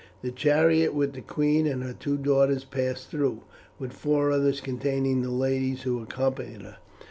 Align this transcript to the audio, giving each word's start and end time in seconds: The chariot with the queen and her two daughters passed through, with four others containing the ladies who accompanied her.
The 0.23 0.31
chariot 0.31 0.95
with 0.95 1.13
the 1.13 1.21
queen 1.21 1.67
and 1.67 1.83
her 1.83 1.93
two 1.93 2.17
daughters 2.17 2.63
passed 2.63 3.11
through, 3.11 3.41
with 3.77 3.93
four 3.93 4.31
others 4.31 4.59
containing 4.59 5.21
the 5.21 5.29
ladies 5.29 5.83
who 5.83 6.01
accompanied 6.01 6.63
her. 6.63 6.77